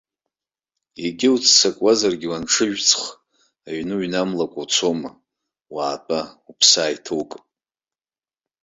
[1.07, 3.01] Егьа уццакуазаргьы, уанҽыжәҵх,
[3.67, 5.11] аҩны уҩнамлакәа уцома,
[5.73, 7.43] уаатәа, уԥсы ааиҭоукып.